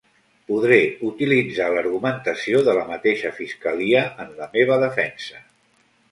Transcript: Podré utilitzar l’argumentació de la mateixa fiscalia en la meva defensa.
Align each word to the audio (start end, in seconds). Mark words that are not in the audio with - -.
Podré 0.51 0.77
utilitzar 1.09 1.67
l’argumentació 1.73 2.61
de 2.67 2.73
la 2.77 2.85
mateixa 2.91 3.31
fiscalia 3.41 4.01
en 4.25 4.33
la 4.39 4.47
meva 4.57 4.79
defensa. 4.85 5.43